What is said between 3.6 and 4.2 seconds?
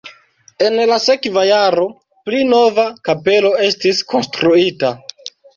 estis